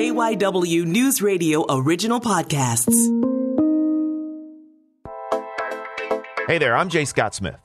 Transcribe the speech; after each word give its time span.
KYW 0.00 0.86
News 0.86 1.20
Radio 1.20 1.66
original 1.68 2.22
podcasts. 2.22 2.96
Hey 6.46 6.56
there, 6.56 6.74
I'm 6.74 6.88
Jay 6.88 7.04
Scott 7.04 7.34
Smith. 7.34 7.58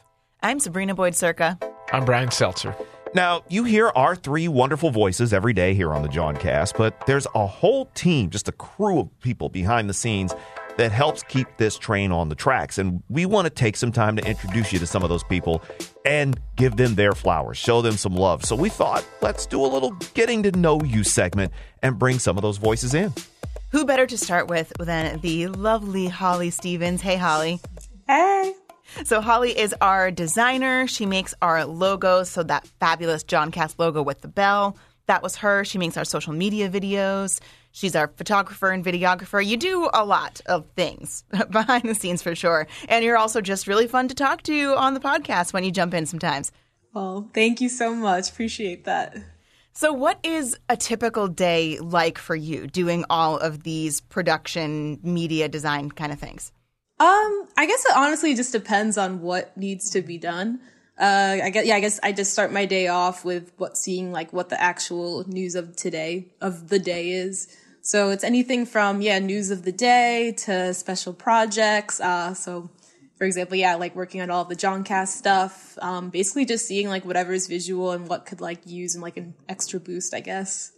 I'm 0.44 0.60
Sabrina 0.60 0.94
Boyd 0.96 1.14
Surka. 1.14 1.58
I'm 1.94 2.04
Brian 2.04 2.32
Seltzer. 2.32 2.76
Now, 3.14 3.44
you 3.48 3.64
hear 3.64 3.88
our 3.96 4.18
three 4.18 4.50
wonderful 4.50 4.92
voices 4.92 5.32
every 5.32 5.54
day 5.54 5.74
here 5.76 5.94
on 5.94 6.02
the 6.02 6.10
Jawncast, 6.10 6.78
but 6.78 7.06
there's 7.08 7.26
a 7.36 7.48
whole 7.48 7.86
team, 7.96 8.30
just 8.30 8.50
a 8.50 8.52
crew 8.52 9.00
of 9.00 9.18
people 9.22 9.48
behind 9.48 9.90
the 9.90 9.94
scenes 9.94 10.36
that 10.78 10.92
helps 10.92 11.24
keep 11.24 11.48
this 11.58 11.78
train 11.78 12.12
on 12.12 12.30
the 12.30 12.36
tracks. 12.36 12.78
And 12.78 13.02
we 13.10 13.26
want 13.26 13.46
to 13.46 13.50
take 13.50 13.78
some 13.78 13.92
time 13.92 14.16
to 14.18 14.28
introduce 14.28 14.74
you 14.74 14.80
to 14.80 14.88
some 14.88 15.04
of 15.04 15.10
those 15.10 15.24
people 15.24 15.62
and 16.06 16.40
give 16.56 16.76
them 16.76 16.96
their 16.96 17.14
flowers, 17.14 17.58
show 17.58 17.82
them 17.82 17.98
some 17.98 18.16
love. 18.16 18.44
So 18.46 18.56
we 18.56 18.70
thought, 18.70 19.06
let's 19.22 19.46
do 19.46 19.64
a 19.64 19.68
little 19.68 19.92
getting 20.14 20.44
to 20.44 20.52
know 20.52 20.82
you 20.84 21.04
segment 21.04 21.54
and 21.82 21.98
bring 21.98 22.20
some 22.20 22.38
of 22.38 22.42
those 22.42 22.58
voices 22.58 22.94
in. 22.94 23.14
Who 23.72 23.86
better 23.86 24.06
to 24.06 24.18
start 24.18 24.48
with 24.48 24.72
than 24.80 25.20
the 25.22 25.48
lovely 25.48 26.08
Holli 26.08 26.52
Stephens? 26.52 27.02
Hey, 27.02 27.18
Holli. 27.18 27.60
Hey. 28.08 28.54
So 29.04 29.22
Holli 29.22 29.54
is 29.54 29.76
our 29.82 30.12
designer. 30.12 30.88
She 30.88 31.06
makes 31.06 31.34
our 31.42 31.66
logos. 31.66 32.30
So 32.30 32.44
that 32.44 32.68
fabulous 32.80 33.24
Jawncast 33.24 33.76
logo 33.78 34.02
with 34.02 34.22
the 34.22 34.28
bell, 34.28 34.78
that 35.08 35.24
was 35.24 35.38
her. 35.38 35.66
She 35.66 35.78
makes 35.78 35.98
our 35.98 36.06
social 36.06 36.34
media 36.34 36.70
videos. 36.70 37.40
She's 37.76 37.94
our 37.94 38.08
photographer 38.08 38.72
and 38.72 38.86
videographer. 38.86 39.46
You 39.46 39.58
do 39.58 39.90
a 39.94 40.06
lot 40.06 40.40
of 40.46 40.66
things 40.78 41.26
behind 41.52 41.84
the 41.84 41.94
scenes 41.94 42.22
for 42.22 42.34
sure. 42.34 42.68
And 42.88 43.04
you're 43.04 43.18
also 43.18 43.42
just 43.42 43.68
really 43.68 43.86
fun 43.86 44.08
to 44.08 44.16
talk 44.16 44.44
to 44.44 44.78
on 44.78 44.94
the 44.94 45.02
podcast 45.02 45.52
when 45.52 45.66
you 45.66 45.72
jump 45.72 45.94
in 45.94 46.06
sometimes. 46.06 46.54
Well, 46.94 47.30
thank 47.34 47.60
you 47.60 47.68
so 47.68 47.94
much. 47.94 48.30
Appreciate 48.30 48.86
that. 48.86 49.18
So, 49.74 49.92
what 49.92 50.20
is 50.24 50.58
a 50.70 50.78
typical 50.78 51.28
day 51.28 51.78
like 51.80 52.18
for 52.18 52.34
you 52.34 52.66
doing 52.68 53.04
all 53.10 53.38
of 53.38 53.64
these 53.64 54.00
production, 54.00 55.02
media 55.04 55.50
design 55.50 55.92
kind 55.92 56.14
of 56.14 56.20
things? 56.20 56.54
Um, 57.02 57.46
I 57.58 57.66
guess 57.68 57.86
it 57.86 57.92
honestly 57.94 58.36
just 58.36 58.54
depends 58.54 58.98
on 58.98 59.20
what 59.20 59.56
needs 59.58 59.90
to 59.90 60.02
be 60.02 60.18
done. 60.18 60.62
Uh, 60.98 61.40
I 61.44 61.50
guess, 61.50 61.66
yeah, 61.66 61.76
I 61.76 61.82
guess 61.82 62.00
I 62.02 62.14
just 62.14 62.32
start 62.32 62.54
my 62.54 62.66
day 62.66 62.88
off 62.88 63.26
with 63.26 63.52
what 63.58 63.78
seeing 63.78 64.14
like 64.14 64.32
what 64.32 64.48
the 64.48 64.62
actual 64.62 65.28
news 65.28 65.56
of 65.56 65.76
today 65.76 66.32
of 66.40 66.70
the 66.70 66.80
day 66.80 67.10
is. 67.10 67.54
So 67.86 68.10
it's 68.10 68.24
anything 68.24 68.66
from, 68.66 69.00
yeah, 69.00 69.20
news 69.20 69.52
of 69.52 69.62
the 69.62 69.72
day 69.72 70.34
to 70.38 70.74
special 70.74 71.14
projects. 71.14 72.02
Uh, 72.02 72.34
so 72.34 72.72
for 73.16 73.26
example, 73.26 73.58
yeah, 73.58 73.76
like 73.76 73.96
working 73.96 74.22
on 74.22 74.32
all 74.32 74.44
the 74.44 74.56
Jawncast 74.56 75.10
stuff. 75.10 75.78
Um, 75.84 76.10
basically 76.10 76.46
just 76.46 76.66
seeing 76.66 76.88
like 76.88 77.06
whatever 77.06 77.32
is 77.32 77.46
visual 77.46 77.92
and 77.92 78.08
what 78.10 78.26
could 78.26 78.42
like 78.42 78.66
use 78.66 78.96
and 78.96 79.04
like 79.04 79.18
an 79.18 79.36
extra 79.48 79.80
boost, 79.80 80.16
I 80.16 80.22
guess. 80.22 80.72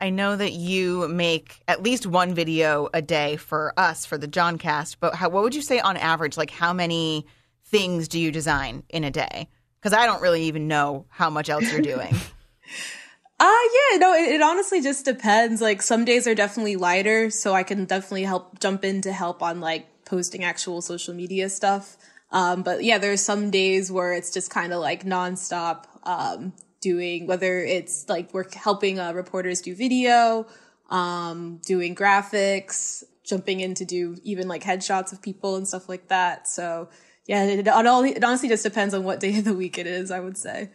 I 0.00 0.08
know 0.08 0.36
that 0.36 0.52
you 0.54 1.06
make 1.06 1.60
at 1.68 1.82
least 1.82 2.06
one 2.06 2.34
video 2.34 2.88
a 2.94 3.02
day 3.02 3.36
for 3.36 3.74
us 3.76 4.06
for 4.06 4.16
the 4.16 4.26
Jawncast, 4.26 4.96
but 5.00 5.14
how, 5.14 5.28
what 5.28 5.42
would 5.42 5.54
you 5.54 5.60
say 5.60 5.80
on 5.80 5.98
average? 5.98 6.38
Like, 6.38 6.50
how 6.50 6.72
many 6.72 7.26
things 7.66 8.08
do 8.08 8.18
you 8.18 8.32
design 8.32 8.84
in 8.88 9.04
a 9.04 9.10
day? 9.10 9.50
Because 9.82 9.92
I 9.92 10.06
don't 10.06 10.22
really 10.22 10.44
even 10.44 10.66
know 10.66 11.04
how 11.10 11.28
much 11.28 11.50
else 11.50 11.70
you're 11.70 11.82
doing. 11.82 12.14
Uh 13.40 13.50
yeah, 13.92 13.98
no, 13.98 14.14
it, 14.14 14.34
it, 14.34 14.42
honestly 14.42 14.80
just 14.80 15.04
depends. 15.04 15.60
Like 15.60 15.82
some 15.82 16.04
days 16.04 16.26
are 16.26 16.34
definitely 16.34 16.76
lighter, 16.76 17.30
so 17.30 17.52
I 17.52 17.64
can 17.64 17.84
definitely 17.84 18.22
help 18.22 18.60
jump 18.60 18.84
in 18.84 19.00
to 19.02 19.12
help 19.12 19.42
on 19.42 19.60
like 19.60 19.88
posting 20.04 20.44
actual 20.44 20.80
social 20.80 21.14
media 21.14 21.48
stuff. 21.48 21.96
Um, 22.30 22.62
but 22.62 22.84
yeah, 22.84 22.98
there's 22.98 23.20
some 23.20 23.50
days 23.50 23.90
where 23.90 24.12
it's 24.12 24.32
just 24.32 24.50
kind 24.50 24.72
of 24.72 24.80
like 24.80 25.04
nonstop, 25.04 25.84
um, 26.04 26.52
doing 26.80 27.26
whether 27.26 27.58
it's 27.60 28.08
like 28.08 28.32
we're 28.32 28.48
helping 28.54 29.00
uh, 29.00 29.12
reporters 29.12 29.60
do 29.62 29.74
video, 29.74 30.46
um, 30.90 31.60
doing 31.66 31.94
graphics, 31.94 33.02
jumping 33.24 33.60
in 33.60 33.74
to 33.74 33.84
do 33.84 34.16
even 34.22 34.46
like 34.46 34.62
headshots 34.62 35.12
of 35.12 35.20
people 35.20 35.56
and 35.56 35.66
stuff 35.66 35.88
like 35.88 36.08
that. 36.08 36.46
So 36.46 36.88
yeah, 37.26 37.44
it, 37.44 37.60
it, 37.60 37.66
it 37.66 38.24
honestly 38.24 38.48
just 38.48 38.62
depends 38.62 38.94
on 38.94 39.02
what 39.02 39.18
day 39.18 39.38
of 39.38 39.44
the 39.44 39.54
week 39.54 39.76
it 39.76 39.88
is. 39.88 40.12
I 40.12 40.20
would 40.20 40.36
say. 40.38 40.70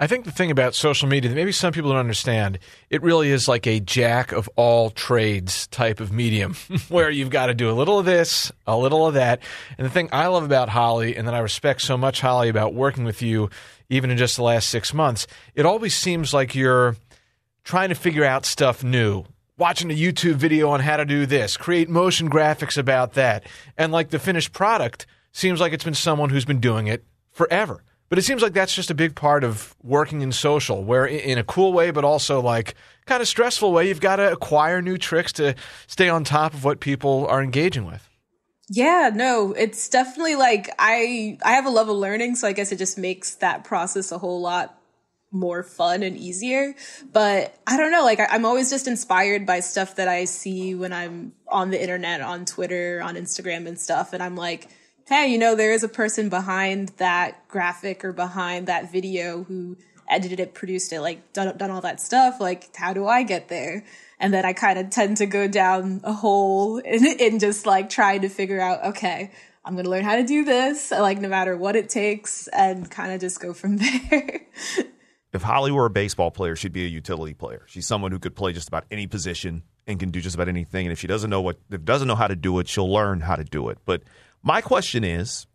I 0.00 0.08
think 0.08 0.24
the 0.24 0.32
thing 0.32 0.50
about 0.50 0.74
social 0.74 1.08
media 1.08 1.30
that 1.30 1.36
maybe 1.36 1.52
some 1.52 1.72
people 1.72 1.90
don't 1.90 2.00
understand, 2.00 2.58
it 2.90 3.00
really 3.02 3.30
is 3.30 3.46
like 3.46 3.64
a 3.68 3.78
jack 3.78 4.32
of 4.32 4.50
all 4.56 4.90
trades 4.90 5.68
type 5.68 6.00
of 6.00 6.10
medium 6.10 6.54
where 6.88 7.10
you've 7.10 7.30
got 7.30 7.46
to 7.46 7.54
do 7.54 7.70
a 7.70 7.72
little 7.72 8.00
of 8.00 8.04
this, 8.04 8.50
a 8.66 8.76
little 8.76 9.06
of 9.06 9.14
that. 9.14 9.40
And 9.78 9.84
the 9.84 9.90
thing 9.90 10.08
I 10.10 10.26
love 10.26 10.42
about 10.42 10.68
Holli 10.68 11.16
and 11.16 11.28
that 11.28 11.34
I 11.34 11.38
respect 11.38 11.80
so 11.80 11.96
much, 11.96 12.20
Holli, 12.20 12.48
about 12.48 12.74
working 12.74 13.04
with 13.04 13.22
you, 13.22 13.50
even 13.88 14.10
in 14.10 14.16
just 14.16 14.34
the 14.34 14.42
last 14.42 14.68
six 14.68 14.92
months, 14.92 15.28
it 15.54 15.64
always 15.64 15.94
seems 15.94 16.34
like 16.34 16.56
you're 16.56 16.96
trying 17.62 17.90
to 17.90 17.94
figure 17.94 18.24
out 18.24 18.44
stuff 18.44 18.82
new. 18.82 19.24
Watching 19.58 19.92
a 19.92 19.94
YouTube 19.94 20.34
video 20.34 20.70
on 20.70 20.80
how 20.80 20.96
to 20.96 21.04
do 21.04 21.24
this, 21.24 21.56
create 21.56 21.88
motion 21.88 22.28
graphics 22.28 22.76
about 22.76 23.12
that. 23.12 23.44
And 23.78 23.92
like 23.92 24.10
the 24.10 24.18
finished 24.18 24.52
product 24.52 25.06
seems 25.30 25.60
like 25.60 25.72
it's 25.72 25.84
been 25.84 25.94
someone 25.94 26.30
who's 26.30 26.44
been 26.44 26.58
doing 26.58 26.88
it 26.88 27.04
forever. 27.30 27.84
But 28.08 28.18
it 28.18 28.22
seems 28.22 28.42
like 28.42 28.52
that's 28.52 28.74
just 28.74 28.90
a 28.90 28.94
big 28.94 29.14
part 29.14 29.44
of 29.44 29.74
working 29.82 30.20
in 30.20 30.30
social, 30.30 30.84
where 30.84 31.06
in 31.06 31.38
a 31.38 31.44
cool 31.44 31.72
way, 31.72 31.90
but 31.90 32.04
also 32.04 32.40
like 32.40 32.74
kind 33.06 33.20
of 33.20 33.28
stressful 33.28 33.72
way, 33.72 33.88
you've 33.88 34.00
got 34.00 34.16
to 34.16 34.32
acquire 34.32 34.80
new 34.82 34.98
tricks 34.98 35.32
to 35.34 35.54
stay 35.86 36.08
on 36.08 36.24
top 36.24 36.54
of 36.54 36.64
what 36.64 36.80
people 36.80 37.26
are 37.28 37.42
engaging 37.42 37.86
with. 37.86 38.08
Yeah, 38.70 39.10
no, 39.12 39.52
it's 39.52 39.88
definitely 39.88 40.36
like 40.36 40.70
I 40.78 41.38
I 41.44 41.52
have 41.52 41.66
a 41.66 41.70
love 41.70 41.88
of 41.88 41.96
learning, 41.96 42.36
so 42.36 42.48
I 42.48 42.52
guess 42.52 42.72
it 42.72 42.76
just 42.76 42.96
makes 42.96 43.34
that 43.36 43.64
process 43.64 44.10
a 44.10 44.18
whole 44.18 44.40
lot 44.40 44.78
more 45.30 45.62
fun 45.62 46.02
and 46.02 46.16
easier. 46.16 46.74
But 47.12 47.54
I 47.66 47.76
don't 47.76 47.90
know, 47.90 48.04
like 48.04 48.20
I, 48.20 48.34
am 48.34 48.46
always 48.46 48.70
just 48.70 48.86
inspired 48.86 49.44
by 49.44 49.60
stuff 49.60 49.96
that 49.96 50.08
I 50.08 50.24
see 50.24 50.74
when 50.74 50.92
I'm 50.92 51.32
on 51.46 51.70
the 51.70 51.80
internet, 51.80 52.22
on 52.22 52.46
Twitter, 52.46 53.02
on 53.02 53.16
Instagram 53.16 53.66
and 53.66 53.78
stuff, 53.78 54.14
and 54.14 54.22
I'm 54.22 54.36
like 54.36 54.68
hey, 55.06 55.28
you 55.28 55.38
know, 55.38 55.54
there 55.54 55.72
is 55.72 55.84
a 55.84 55.88
person 55.88 56.28
behind 56.28 56.88
that 56.96 57.46
graphic 57.48 58.04
or 58.04 58.12
behind 58.12 58.66
that 58.68 58.90
video 58.90 59.44
who 59.44 59.76
edited 60.08 60.40
it, 60.40 60.54
produced 60.54 60.92
it, 60.92 61.00
like 61.00 61.32
done, 61.32 61.56
done 61.56 61.70
all 61.70 61.80
that 61.82 62.00
stuff. 62.00 62.40
Like, 62.40 62.74
how 62.76 62.92
do 62.92 63.06
I 63.06 63.22
get 63.22 63.48
there? 63.48 63.84
And 64.18 64.32
then 64.32 64.44
I 64.44 64.52
kind 64.52 64.78
of 64.78 64.90
tend 64.90 65.18
to 65.18 65.26
go 65.26 65.48
down 65.48 66.00
a 66.04 66.12
hole 66.12 66.78
in, 66.84 67.04
in 67.04 67.38
just 67.38 67.66
like 67.66 67.90
trying 67.90 68.22
to 68.22 68.28
figure 68.28 68.60
out, 68.60 68.84
okay, 68.86 69.30
I'm 69.64 69.74
going 69.74 69.84
to 69.84 69.90
learn 69.90 70.04
how 70.04 70.16
to 70.16 70.24
do 70.24 70.44
this, 70.44 70.90
like 70.90 71.20
no 71.20 71.28
matter 71.28 71.56
what 71.56 71.74
it 71.76 71.88
takes 71.88 72.48
and 72.48 72.90
kind 72.90 73.12
of 73.12 73.20
just 73.20 73.40
go 73.40 73.54
from 73.54 73.76
there. 74.10 74.40
if 75.32 75.42
Holli 75.42 75.70
were 75.70 75.86
a 75.86 75.90
baseball 75.90 76.30
player, 76.30 76.54
she'd 76.54 76.72
be 76.72 76.84
a 76.84 76.88
utility 76.88 77.34
player. 77.34 77.62
She's 77.66 77.86
someone 77.86 78.12
who 78.12 78.18
could 78.18 78.36
play 78.36 78.52
just 78.52 78.68
about 78.68 78.84
any 78.90 79.06
position 79.06 79.62
and 79.86 79.98
can 79.98 80.10
do 80.10 80.20
just 80.20 80.34
about 80.34 80.48
anything. 80.48 80.86
And 80.86 80.92
if 80.92 80.98
she 80.98 81.06
doesn't 81.06 81.30
know 81.30 81.40
what, 81.40 81.58
if 81.70 81.84
doesn't 81.84 82.08
know 82.08 82.14
how 82.14 82.26
to 82.26 82.36
do 82.36 82.58
it, 82.58 82.68
she'll 82.68 82.92
learn 82.92 83.20
how 83.20 83.36
to 83.36 83.44
do 83.44 83.68
it. 83.70 83.78
But 83.84 84.02
my 84.44 84.60
question 84.60 85.02
is 85.02 85.46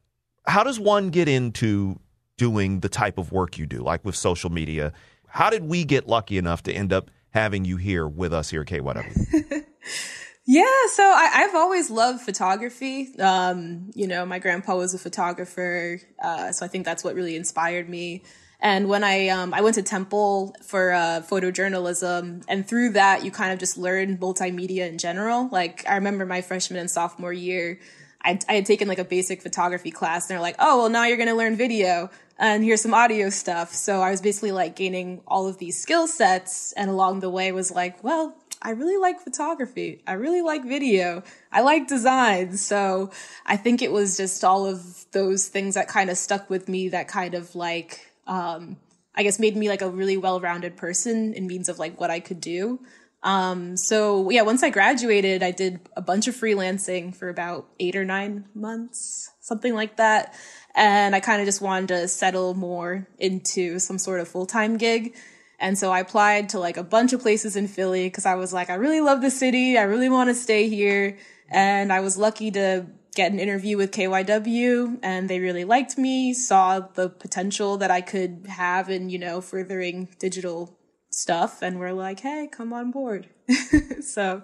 how 0.45 0.63
does 0.63 0.79
one 0.79 1.11
get 1.11 1.29
into 1.29 1.99
doing 2.37 2.79
the 2.79 2.89
type 2.89 3.17
of 3.17 3.31
work 3.31 3.57
you 3.57 3.65
do, 3.65 3.79
like 3.79 4.03
with 4.03 4.15
social 4.15 4.49
media? 4.49 4.91
How 5.27 5.49
did 5.49 5.63
we 5.63 5.85
get 5.85 6.07
lucky 6.07 6.37
enough 6.37 6.63
to 6.63 6.73
end 6.73 6.91
up 6.91 7.11
having 7.29 7.63
you 7.63 7.77
here 7.77 8.07
with 8.07 8.33
us 8.33 8.49
here 8.49 8.61
at 8.61 8.67
KYW? 8.67 9.65
yeah, 10.45 10.65
so 10.87 11.03
I, 11.03 11.41
have 11.41 11.55
always 11.55 11.91
loved 11.91 12.21
photography. 12.21 13.13
Um, 13.19 13.91
you 13.93 14.07
know, 14.07 14.25
my 14.25 14.39
grandpa 14.39 14.75
was 14.75 14.95
a 14.95 14.99
photographer, 14.99 16.01
uh, 16.23 16.51
so 16.51 16.65
I 16.65 16.69
think 16.69 16.85
that's 16.85 17.03
what 17.03 17.13
really 17.13 17.35
inspired 17.35 17.87
me. 17.87 18.23
And 18.61 18.89
when 18.89 19.03
I 19.05 19.29
um, 19.29 19.53
I 19.53 19.61
went 19.61 19.75
to 19.75 19.83
Temple 19.83 20.53
for 20.63 20.91
uh, 20.91 21.21
photojournalism, 21.29 22.43
and 22.47 22.67
through 22.67 22.91
that, 22.91 23.23
you 23.23 23.31
kind 23.31 23.53
of 23.53 23.59
just 23.59 23.77
learn 23.77 24.17
multimedia 24.17 24.89
in 24.89 24.97
general. 24.97 25.47
Like 25.49 25.87
I 25.87 25.95
remember 25.95 26.25
my 26.25 26.41
freshman 26.41 26.79
and 26.79 26.91
sophomore 26.91 27.31
year, 27.31 27.79
I, 28.23 28.39
I 28.47 28.53
had 28.55 28.65
taken 28.65 28.87
like 28.87 28.99
a 28.99 29.05
basic 29.05 29.41
photography 29.41 29.91
class 29.91 30.29
and 30.29 30.35
they're 30.35 30.41
like, 30.41 30.55
oh, 30.59 30.79
well, 30.79 30.89
now 30.89 31.05
you're 31.05 31.17
going 31.17 31.29
to 31.29 31.35
learn 31.35 31.55
video 31.55 32.09
and 32.37 32.63
here's 32.63 32.81
some 32.81 32.93
audio 32.93 33.29
stuff. 33.29 33.73
So 33.73 34.01
I 34.01 34.11
was 34.11 34.21
basically 34.21 34.51
like 34.51 34.75
gaining 34.75 35.21
all 35.27 35.47
of 35.47 35.57
these 35.57 35.79
skill 35.81 36.07
sets. 36.07 36.71
And 36.73 36.89
along 36.89 37.19
the 37.19 37.29
way 37.29 37.51
was 37.51 37.71
like, 37.71 38.03
well, 38.03 38.35
I 38.61 38.71
really 38.71 38.97
like 38.97 39.19
photography. 39.19 40.01
I 40.07 40.13
really 40.13 40.41
like 40.41 40.65
video. 40.65 41.23
I 41.51 41.61
like 41.61 41.87
design. 41.87 42.57
So 42.57 43.11
I 43.45 43.57
think 43.57 43.81
it 43.81 43.91
was 43.91 44.17
just 44.17 44.43
all 44.43 44.65
of 44.65 45.05
those 45.11 45.47
things 45.47 45.75
that 45.75 45.87
kind 45.87 46.09
of 46.09 46.17
stuck 46.17 46.49
with 46.49 46.67
me 46.67 46.89
that 46.89 47.07
kind 47.07 47.35
of 47.35 47.55
like, 47.55 48.09
um, 48.27 48.77
I 49.15 49.23
guess 49.23 49.39
made 49.39 49.57
me 49.57 49.67
like 49.67 49.81
a 49.81 49.89
really 49.89 50.17
well-rounded 50.17 50.77
person 50.77 51.33
in 51.33 51.47
means 51.47 51.67
of 51.67 51.79
like 51.79 51.99
what 51.99 52.09
I 52.09 52.19
could 52.19 52.39
do. 52.39 52.79
Um, 53.21 53.75
so 53.75 54.29
yeah, 54.29 54.43
once 54.43 54.63
I 54.63 54.69
graduated, 54.69 55.43
I 55.43 55.51
did 55.51 55.81
a 55.95 56.01
bunch 56.01 56.27
of 56.27 56.35
freelancing 56.35 57.15
for 57.15 57.29
about 57.29 57.67
eight 57.79 57.95
or 57.95 58.05
nine 58.05 58.45
months, 58.53 59.29
something 59.41 59.73
like 59.73 59.97
that. 59.97 60.33
And 60.75 61.15
I 61.15 61.19
kind 61.19 61.41
of 61.41 61.45
just 61.45 61.61
wanted 61.61 61.89
to 61.89 62.07
settle 62.07 62.53
more 62.53 63.07
into 63.17 63.79
some 63.79 63.97
sort 63.97 64.21
of 64.21 64.27
full 64.27 64.45
time 64.45 64.77
gig. 64.77 65.15
And 65.59 65.77
so 65.77 65.91
I 65.91 65.99
applied 65.99 66.49
to 66.49 66.59
like 66.59 66.77
a 66.77 66.83
bunch 66.83 67.11
of 67.11 67.21
places 67.21 67.57
in 67.57 67.67
Philly 67.67 68.05
because 68.05 68.25
I 68.25 68.35
was 68.35 68.53
like, 68.53 68.69
I 68.69 68.75
really 68.75 69.01
love 69.01 69.21
the 69.21 69.29
city. 69.29 69.77
I 69.77 69.83
really 69.83 70.07
want 70.07 70.29
to 70.29 70.35
stay 70.35 70.69
here. 70.69 71.17
And 71.49 71.91
I 71.91 71.99
was 71.99 72.17
lucky 72.17 72.51
to 72.51 72.85
get 73.15 73.33
an 73.33 73.39
interview 73.39 73.75
with 73.75 73.91
KYW 73.91 74.99
and 75.03 75.29
they 75.29 75.39
really 75.39 75.65
liked 75.65 75.97
me, 75.97 76.33
saw 76.33 76.79
the 76.79 77.09
potential 77.09 77.75
that 77.77 77.91
I 77.91 77.99
could 77.99 78.45
have 78.47 78.89
in, 78.89 79.09
you 79.09 79.19
know, 79.19 79.41
furthering 79.41 80.07
digital 80.19 80.78
stuff 81.19 81.61
and 81.61 81.79
we're 81.79 81.93
like, 81.93 82.19
hey, 82.21 82.47
come 82.51 82.73
on 82.73 82.91
board. 82.91 83.27
so, 84.01 84.43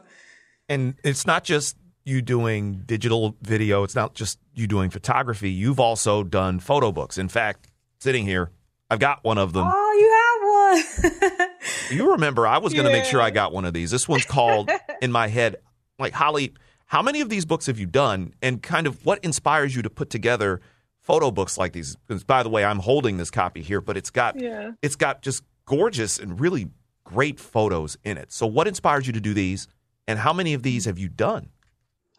And 0.69 0.95
it's 1.03 1.25
not 1.25 1.43
just 1.43 1.77
you 2.03 2.21
doing 2.21 2.83
digital 2.85 3.35
video, 3.41 3.83
it's 3.83 3.95
not 3.95 4.13
just 4.13 4.39
you 4.53 4.67
doing 4.67 4.89
photography. 4.89 5.49
You've 5.51 5.79
also 5.79 6.23
done 6.23 6.59
photo 6.59 6.91
books. 6.91 7.17
In 7.17 7.29
fact, 7.29 7.67
sitting 7.99 8.25
here, 8.25 8.51
I've 8.89 8.99
got 8.99 9.23
one 9.23 9.37
of 9.37 9.53
them. 9.53 9.65
oh, 9.67 9.93
you 9.99 11.29
have 11.31 11.31
one. 11.39 11.49
You 11.91 12.11
remember, 12.13 12.47
I 12.47 12.57
was 12.57 12.73
going 12.73 12.85
to 12.85 12.91
make 12.91 13.05
sure 13.05 13.21
I 13.21 13.29
got 13.29 13.51
one 13.53 13.63
of 13.63 13.73
these. 13.73 13.91
This 13.91 14.07
one's 14.07 14.25
called 14.25 14.71
in 15.03 15.11
my 15.11 15.27
head, 15.27 15.57
like 15.99 16.13
Holli. 16.13 16.53
How 16.87 17.03
many 17.03 17.21
of 17.21 17.29
these 17.29 17.45
books 17.45 17.67
have 17.67 17.77
you 17.79 17.85
done, 17.85 18.33
and 18.41 18.61
kind 18.61 18.87
of 18.87 19.05
what 19.05 19.23
inspires 19.23 19.75
you 19.75 19.83
to 19.83 19.89
put 19.89 20.09
together 20.09 20.61
photo 21.01 21.29
books 21.29 21.57
like 21.59 21.73
these? 21.73 21.95
Because 22.07 22.23
by 22.23 22.41
the 22.41 22.49
way, 22.49 22.65
I'm 22.65 22.79
holding 22.79 23.17
this 23.17 23.29
copy 23.29 23.61
here, 23.61 23.81
but 23.81 23.97
it's 23.97 24.09
got 24.09 24.39
Yeah. 24.39 24.71
it's 24.81 24.95
got 24.95 25.21
just 25.21 25.43
gorgeous 25.65 26.19
and 26.19 26.39
really 26.39 26.69
great 27.03 27.39
photos 27.39 27.97
in 28.03 28.17
it. 28.17 28.31
So, 28.31 28.45
what 28.47 28.67
inspires 28.67 29.07
you 29.07 29.13
to 29.13 29.21
do 29.21 29.33
these, 29.33 29.67
and 30.07 30.19
how 30.19 30.33
many 30.33 30.53
of 30.53 30.63
these 30.63 30.85
have 30.85 30.99
you 30.99 31.09
done? 31.09 31.49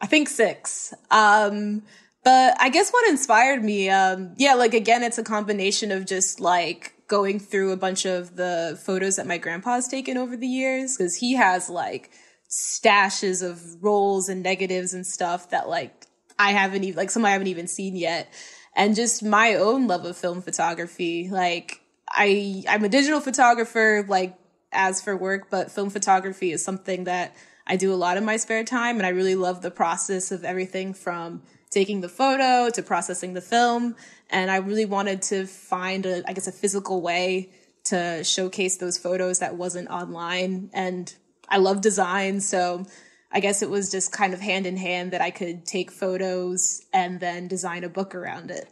I 0.00 0.06
think 0.06 0.28
six. 0.28 0.92
Um, 1.10 1.82
but 2.24 2.56
I 2.60 2.70
guess 2.70 2.90
what 2.90 3.08
inspired 3.08 3.62
me, 3.62 3.88
um, 3.88 4.34
yeah, 4.36 4.54
like 4.54 4.74
again, 4.74 5.02
it's 5.02 5.18
a 5.18 5.22
combination 5.22 5.92
of 5.92 6.06
just 6.06 6.40
like 6.40 6.94
going 7.08 7.38
through 7.38 7.70
a 7.72 7.76
bunch 7.76 8.04
of 8.04 8.34
the 8.36 8.78
photos 8.84 9.16
that 9.16 9.26
my 9.26 9.38
grandpa's 9.38 9.86
taken 9.86 10.16
over 10.16 10.36
the 10.36 10.48
years 10.48 10.96
because 10.96 11.14
he 11.14 11.34
has 11.34 11.70
like 11.70 12.10
stashes 12.50 13.48
of 13.48 13.82
rolls 13.82 14.28
and 14.28 14.42
negatives 14.42 14.92
and 14.92 15.06
stuff 15.06 15.50
that 15.50 15.68
like 15.68 16.06
I 16.38 16.50
haven't 16.52 16.84
even 16.84 16.96
like 16.96 17.10
some 17.10 17.24
I 17.24 17.30
haven't 17.30 17.46
even 17.46 17.68
seen 17.68 17.96
yet. 17.96 18.32
And 18.74 18.94
just 18.94 19.22
my 19.22 19.54
own 19.54 19.86
love 19.86 20.04
of 20.04 20.16
film 20.16 20.42
photography. 20.42 21.28
Like 21.30 21.80
I 22.16 22.64
I'm 22.68 22.82
a 22.82 22.88
digital 22.88 23.20
photographer 23.20 24.04
like 24.08 24.36
as 24.72 25.00
for 25.00 25.16
work, 25.16 25.48
but 25.50 25.70
film 25.70 25.90
photography 25.90 26.50
is 26.50 26.64
something 26.64 27.04
that 27.04 27.36
I 27.66 27.76
do 27.76 27.92
a 27.92 27.96
lot 27.96 28.16
in 28.16 28.24
my 28.24 28.36
spare 28.36 28.64
time 28.64 28.96
and 28.96 29.06
I 29.06 29.10
really 29.10 29.34
love 29.34 29.62
the 29.62 29.70
process 29.70 30.32
of 30.32 30.44
everything 30.44 30.94
from 30.94 31.42
taking 31.70 32.00
the 32.00 32.08
photo 32.08 32.70
to 32.70 32.82
processing 32.82 33.34
the 33.34 33.40
film 33.40 33.96
and 34.30 34.50
I 34.50 34.56
really 34.56 34.86
wanted 34.86 35.22
to 35.22 35.46
find 35.46 36.06
a 36.06 36.28
I 36.28 36.32
guess 36.32 36.46
a 36.46 36.52
physical 36.52 37.02
way 37.02 37.50
to 37.84 38.24
showcase 38.24 38.78
those 38.78 38.98
photos 38.98 39.40
that 39.40 39.56
wasn't 39.56 39.88
online 39.88 40.70
and 40.72 41.12
I 41.48 41.58
love 41.58 41.80
design 41.80 42.40
so 42.40 42.86
I 43.32 43.40
guess 43.40 43.62
it 43.62 43.68
was 43.68 43.90
just 43.90 44.12
kind 44.12 44.32
of 44.32 44.40
hand 44.40 44.66
in 44.66 44.76
hand 44.76 45.12
that 45.12 45.20
I 45.20 45.30
could 45.30 45.66
take 45.66 45.90
photos 45.90 46.82
and 46.92 47.20
then 47.20 47.48
design 47.48 47.84
a 47.84 47.88
book 47.88 48.14
around 48.14 48.50
it. 48.50 48.68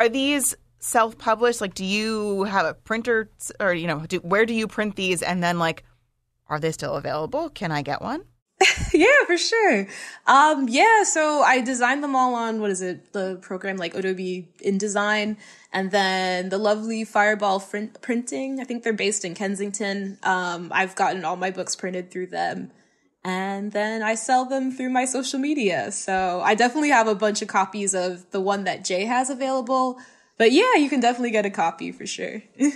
Are 0.00 0.08
these 0.08 0.54
self-published? 0.78 1.60
Like, 1.60 1.74
do 1.74 1.84
you 1.84 2.44
have 2.44 2.66
a 2.66 2.74
printer, 2.74 3.30
or 3.60 3.74
you 3.74 3.86
know, 3.86 4.06
do, 4.06 4.18
where 4.18 4.46
do 4.46 4.54
you 4.54 4.66
print 4.66 4.96
these? 4.96 5.22
And 5.22 5.42
then, 5.42 5.58
like, 5.58 5.84
are 6.48 6.60
they 6.60 6.72
still 6.72 6.94
available? 6.94 7.50
Can 7.50 7.72
I 7.72 7.82
get 7.82 8.02
one? 8.02 8.24
yeah, 8.92 9.06
for 9.26 9.38
sure. 9.38 9.86
Um, 10.26 10.68
yeah, 10.68 11.04
so 11.04 11.42
I 11.42 11.60
designed 11.60 12.02
them 12.02 12.16
all 12.16 12.34
on 12.34 12.60
what 12.60 12.70
is 12.70 12.82
it, 12.82 13.12
the 13.12 13.38
program 13.40 13.76
like 13.76 13.94
Adobe 13.94 14.48
InDesign, 14.64 15.36
and 15.72 15.90
then 15.90 16.48
the 16.48 16.58
lovely 16.58 17.04
Fireball 17.04 17.60
Print- 17.60 18.00
Printing. 18.00 18.60
I 18.60 18.64
think 18.64 18.82
they're 18.82 18.92
based 18.92 19.24
in 19.24 19.34
Kensington. 19.34 20.18
Um, 20.24 20.72
I've 20.74 20.96
gotten 20.96 21.24
all 21.24 21.36
my 21.36 21.50
books 21.50 21.76
printed 21.76 22.10
through 22.10 22.28
them, 22.28 22.72
and 23.22 23.70
then 23.70 24.02
I 24.02 24.16
sell 24.16 24.44
them 24.44 24.72
through 24.72 24.90
my 24.90 25.04
social 25.04 25.38
media. 25.38 25.92
So 25.92 26.40
I 26.42 26.56
definitely 26.56 26.90
have 26.90 27.06
a 27.06 27.14
bunch 27.14 27.42
of 27.42 27.48
copies 27.48 27.94
of 27.94 28.28
the 28.32 28.40
one 28.40 28.64
that 28.64 28.84
Jay 28.84 29.04
has 29.04 29.30
available. 29.30 29.98
But 30.38 30.52
yeah, 30.52 30.76
you 30.76 30.88
can 30.88 31.00
definitely 31.00 31.32
get 31.32 31.44
a 31.44 31.50
copy 31.50 31.92
for 31.92 32.06
sure. 32.06 32.42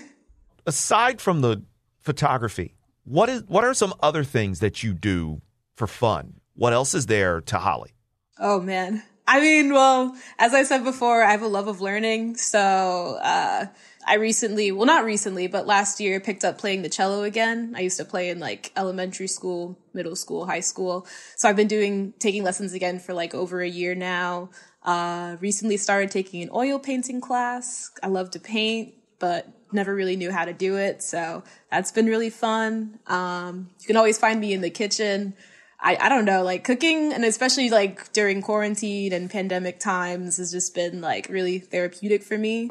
Aside 0.66 1.20
from 1.20 1.40
the 1.40 1.62
photography, 2.00 2.74
what 3.04 3.28
is 3.28 3.44
what 3.44 3.64
are 3.64 3.74
some 3.74 3.94
other 4.02 4.24
things 4.24 4.60
that 4.60 4.82
you 4.82 4.92
do 4.92 5.40
for 5.76 5.86
fun? 5.86 6.40
What 6.54 6.72
else 6.72 6.94
is 6.94 7.06
there 7.06 7.40
to 7.42 7.56
Holli? 7.56 7.92
Oh 8.38 8.60
man. 8.60 9.02
I 9.26 9.40
mean, 9.40 9.72
well, 9.72 10.16
as 10.38 10.52
I 10.52 10.64
said 10.64 10.82
before, 10.82 11.22
I 11.22 11.30
have 11.30 11.42
a 11.42 11.46
love 11.46 11.68
of 11.68 11.80
learning. 11.80 12.36
So, 12.36 13.18
uh, 13.22 13.66
I 14.06 14.16
recently, 14.16 14.72
well, 14.72 14.86
not 14.86 15.04
recently, 15.04 15.46
but 15.46 15.66
last 15.66 16.00
year 16.00 16.18
picked 16.20 16.44
up 16.44 16.58
playing 16.58 16.82
the 16.82 16.88
cello 16.88 17.22
again. 17.22 17.74
I 17.76 17.80
used 17.80 17.98
to 17.98 18.04
play 18.04 18.30
in 18.30 18.40
like 18.40 18.72
elementary 18.76 19.28
school, 19.28 19.78
middle 19.94 20.16
school, 20.16 20.46
high 20.46 20.60
school. 20.60 21.06
So 21.36 21.48
I've 21.48 21.56
been 21.56 21.68
doing, 21.68 22.12
taking 22.18 22.42
lessons 22.42 22.72
again 22.72 22.98
for 22.98 23.14
like 23.14 23.34
over 23.34 23.60
a 23.60 23.68
year 23.68 23.94
now. 23.94 24.50
Uh, 24.82 25.36
recently 25.40 25.76
started 25.76 26.10
taking 26.10 26.42
an 26.42 26.50
oil 26.52 26.78
painting 26.78 27.20
class. 27.20 27.90
I 28.02 28.08
love 28.08 28.30
to 28.32 28.40
paint, 28.40 28.94
but 29.20 29.48
never 29.72 29.94
really 29.94 30.16
knew 30.16 30.30
how 30.30 30.44
to 30.44 30.52
do 30.52 30.76
it. 30.76 31.02
So 31.02 31.44
that's 31.70 31.92
been 31.92 32.06
really 32.06 32.30
fun. 32.30 32.98
Um, 33.06 33.70
you 33.80 33.86
can 33.86 33.96
always 33.96 34.18
find 34.18 34.40
me 34.40 34.52
in 34.52 34.60
the 34.60 34.70
kitchen. 34.70 35.34
I, 35.80 35.96
I 36.00 36.08
don't 36.08 36.24
know, 36.24 36.42
like 36.42 36.62
cooking 36.62 37.12
and 37.12 37.24
especially 37.24 37.68
like 37.70 38.12
during 38.12 38.40
quarantine 38.40 39.12
and 39.12 39.28
pandemic 39.28 39.80
times 39.80 40.36
has 40.36 40.52
just 40.52 40.74
been 40.74 41.00
like 41.00 41.28
really 41.28 41.58
therapeutic 41.58 42.22
for 42.22 42.38
me. 42.38 42.68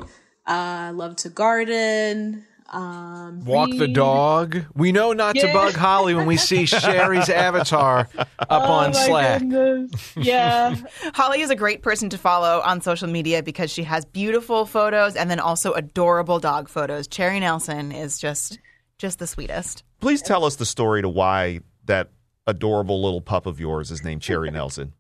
Uh, 0.48 0.52
I 0.52 0.90
love 0.92 1.16
to 1.18 1.30
garden. 1.30 2.46
Um, 2.74 3.44
Walk 3.44 3.70
the 3.78 3.88
dog. 3.90 4.64
We 4.74 4.94
know 4.94 5.12
not 5.12 5.36
to 5.36 5.52
bug 5.52 5.74
Holli 5.74 6.16
when 6.16 6.26
we 6.26 6.38
see 6.50 6.66
Cherry's 6.66 7.28
avatar 7.30 8.08
up 8.18 8.30
Oh 8.50 8.56
on 8.72 8.92
my 8.92 9.06
Slack. 9.08 9.40
goodness. 9.42 10.14
Yeah. 10.16 10.76
Holli 11.14 11.40
is 11.40 11.50
a 11.50 11.56
great 11.56 11.82
person 11.82 12.10
to 12.12 12.18
follow 12.18 12.62
on 12.64 12.80
social 12.80 13.10
media 13.10 13.44
because 13.44 13.72
she 13.72 13.84
has 13.84 14.06
beautiful 14.06 14.66
photos 14.66 15.18
and 15.18 15.30
then 15.30 15.40
also 15.42 15.74
adorable 15.74 16.40
dog 16.40 16.70
photos. 16.70 17.10
Cherry 17.10 17.42
Nelson 17.42 17.92
is 17.92 18.18
just 18.18 18.58
just 18.98 19.20
the 19.20 19.28
sweetest. 19.28 19.84
Please 20.00 20.22
tell 20.22 20.46
us 20.46 20.56
the 20.56 20.66
story 20.66 21.02
to 21.02 21.10
why 21.10 21.60
that 21.86 22.12
adorable 22.48 23.02
little 23.02 23.20
pup 23.22 23.48
of 23.48 23.60
yours 23.60 23.92
is 23.92 24.02
named 24.04 24.22
Cherry 24.22 24.50
Nelson. 24.50 24.94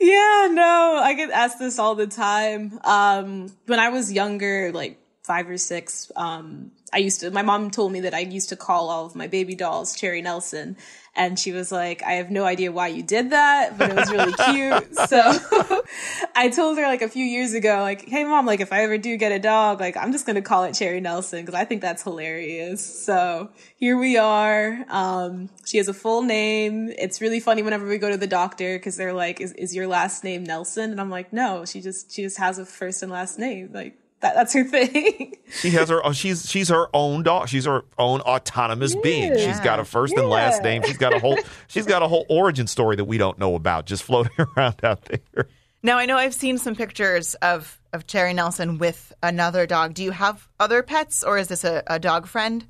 Yeah, 0.00 0.48
no, 0.50 1.00
I 1.02 1.14
get 1.14 1.30
asked 1.30 1.58
this 1.58 1.78
all 1.78 1.94
the 1.94 2.06
time. 2.06 2.80
Um, 2.82 3.52
when 3.66 3.78
I 3.78 3.90
was 3.90 4.12
younger, 4.12 4.72
like 4.72 4.98
five 5.22 5.48
or 5.48 5.58
six, 5.58 6.10
um, 6.16 6.72
I 6.92 6.98
used 6.98 7.20
to, 7.20 7.30
my 7.30 7.42
mom 7.42 7.70
told 7.70 7.90
me 7.92 8.00
that 8.00 8.12
I 8.12 8.20
used 8.20 8.50
to 8.50 8.56
call 8.56 8.90
all 8.90 9.06
of 9.06 9.14
my 9.14 9.26
baby 9.26 9.54
dolls 9.54 9.96
Cherry 9.96 10.20
Nelson. 10.20 10.76
And 11.14 11.38
she 11.38 11.52
was 11.52 11.70
like, 11.70 12.02
I 12.02 12.12
have 12.12 12.30
no 12.30 12.44
idea 12.44 12.72
why 12.72 12.88
you 12.88 13.02
did 13.02 13.30
that, 13.30 13.76
but 13.76 13.90
it 13.90 13.96
was 13.96 14.10
really 14.10 14.32
cute. 14.44 14.96
So 15.08 15.20
I 16.34 16.48
told 16.48 16.78
her 16.78 16.84
like 16.84 17.02
a 17.02 17.08
few 17.08 17.24
years 17.24 17.52
ago, 17.52 17.80
like, 17.80 18.08
hey 18.08 18.24
mom, 18.24 18.46
like 18.46 18.60
if 18.60 18.72
I 18.72 18.82
ever 18.82 18.96
do 18.96 19.16
get 19.16 19.32
a 19.32 19.38
dog, 19.38 19.80
like 19.80 19.96
I'm 19.96 20.12
just 20.12 20.24
going 20.24 20.36
to 20.36 20.42
call 20.42 20.64
it 20.64 20.74
Cherry 20.74 21.00
Nelson 21.00 21.40
because 21.40 21.54
I 21.54 21.64
think 21.64 21.82
that's 21.82 22.02
hilarious. 22.02 23.04
So 23.04 23.50
here 23.76 23.98
we 23.98 24.16
are. 24.16 24.84
Um, 24.88 25.50
she 25.66 25.78
has 25.78 25.88
a 25.88 25.94
full 25.94 26.22
name. 26.22 26.90
It's 26.98 27.20
really 27.20 27.40
funny 27.40 27.62
whenever 27.62 27.86
we 27.86 27.98
go 27.98 28.10
to 28.10 28.16
the 28.16 28.26
doctor 28.26 28.78
because 28.78 28.96
they're 28.96 29.14
like, 29.14 29.40
is, 29.40 29.52
is 29.52 29.74
your 29.74 29.86
last 29.86 30.24
name 30.24 30.44
Nelson? 30.44 30.90
And 30.90 31.00
I'm 31.00 31.10
like, 31.10 31.32
no, 31.32 31.64
she 31.66 31.80
just, 31.80 32.12
she 32.12 32.22
just 32.22 32.38
has 32.38 32.58
a 32.58 32.64
first 32.64 33.02
and 33.02 33.12
last 33.12 33.38
name. 33.38 33.70
Like 33.72 33.98
that, 34.22 34.34
that's 34.34 34.52
her 34.54 34.64
thing. 34.64 35.34
She 35.60 35.70
has 35.70 35.88
her. 35.90 36.04
oh, 36.06 36.12
She's 36.12 36.48
she's 36.48 36.68
her 36.70 36.88
own 36.94 37.22
dog. 37.22 37.48
She's 37.48 37.66
her 37.66 37.84
own 37.98 38.20
autonomous 38.22 38.94
being. 38.96 39.36
She's 39.36 39.60
got 39.60 39.78
a 39.80 39.84
first 39.84 40.14
and 40.16 40.28
last 40.28 40.62
name. 40.62 40.82
She's 40.84 40.96
got 40.96 41.12
a 41.14 41.18
whole. 41.18 41.38
She's 41.68 41.86
got 41.86 42.02
a 42.02 42.08
whole 42.08 42.24
origin 42.28 42.66
story 42.66 42.96
that 42.96 43.04
we 43.04 43.18
don't 43.18 43.38
know 43.38 43.54
about, 43.54 43.86
just 43.86 44.02
floating 44.02 44.32
around 44.56 44.76
out 44.82 45.02
there. 45.04 45.48
Now 45.82 45.98
I 45.98 46.06
know 46.06 46.16
I've 46.16 46.34
seen 46.34 46.58
some 46.58 46.74
pictures 46.74 47.34
of 47.36 47.78
of 47.92 48.06
Cherry 48.06 48.32
Nelson 48.32 48.78
with 48.78 49.12
another 49.22 49.66
dog. 49.66 49.94
Do 49.94 50.02
you 50.04 50.12
have 50.12 50.48
other 50.58 50.82
pets 50.82 51.22
or 51.22 51.36
is 51.36 51.48
this 51.48 51.64
a, 51.64 51.82
a 51.86 51.98
dog 51.98 52.26
friend? 52.26 52.64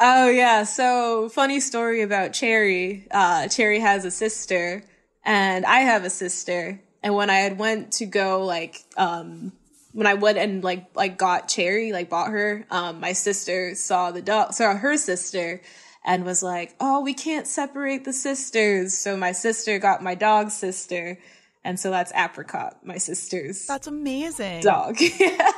Oh 0.00 0.28
yeah, 0.30 0.64
so 0.64 1.28
funny 1.28 1.60
story 1.60 2.02
about 2.02 2.32
Cherry. 2.32 3.06
Uh, 3.10 3.48
Cherry 3.48 3.80
has 3.80 4.04
a 4.04 4.10
sister, 4.10 4.82
and 5.24 5.66
I 5.66 5.80
have 5.80 6.04
a 6.04 6.10
sister. 6.10 6.80
And 7.02 7.14
when 7.14 7.30
I 7.30 7.36
had 7.38 7.58
went 7.58 7.92
to 7.94 8.06
go 8.06 8.44
like, 8.44 8.76
um, 8.96 9.52
when 9.92 10.06
I 10.06 10.14
went 10.14 10.38
and 10.38 10.62
like 10.62 10.86
like 10.94 11.18
got 11.18 11.48
Cherry, 11.48 11.92
like 11.92 12.10
bought 12.10 12.30
her, 12.30 12.66
um, 12.70 13.00
my 13.00 13.12
sister 13.12 13.74
saw 13.74 14.10
the 14.10 14.22
dog, 14.22 14.52
saw 14.52 14.74
her 14.74 14.96
sister, 14.96 15.60
and 16.04 16.24
was 16.24 16.42
like, 16.42 16.74
"Oh, 16.80 17.00
we 17.00 17.14
can't 17.14 17.46
separate 17.46 18.04
the 18.04 18.12
sisters." 18.12 18.96
So 18.96 19.16
my 19.16 19.32
sister 19.32 19.78
got 19.78 20.02
my 20.02 20.14
dog's 20.14 20.54
sister, 20.54 21.18
and 21.64 21.80
so 21.80 21.90
that's 21.90 22.12
Apricot, 22.14 22.84
my 22.84 22.98
sister's 22.98 23.66
That's 23.66 23.86
amazing. 23.86 24.62
dog. 24.62 24.96
yeah. 25.00 25.52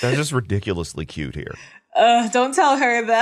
That's 0.00 0.16
just 0.16 0.32
ridiculously 0.32 1.06
cute 1.06 1.34
here. 1.34 1.54
Uh, 1.94 2.28
don't 2.28 2.54
tell 2.54 2.76
her 2.76 3.06